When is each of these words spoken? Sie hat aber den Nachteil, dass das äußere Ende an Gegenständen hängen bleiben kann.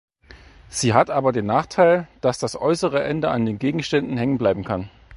Sie 0.69 0.95
hat 0.95 1.11
aber 1.11 1.31
den 1.31 1.45
Nachteil, 1.45 2.07
dass 2.21 2.39
das 2.39 2.55
äußere 2.59 3.03
Ende 3.03 3.29
an 3.29 3.59
Gegenständen 3.59 4.17
hängen 4.17 4.39
bleiben 4.39 4.63
kann. 4.63 4.89